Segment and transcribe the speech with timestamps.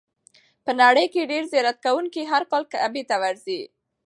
[0.65, 3.61] په نړۍ کې ډېر زیارت کوونکي هر کال کعبې ته ورځي.